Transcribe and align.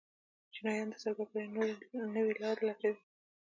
چینایان 0.53 0.87
د 0.91 0.95
سوداګرۍ 1.03 1.47
نوې 2.15 2.33
لارې 2.41 2.63
لټوي. 2.67 3.01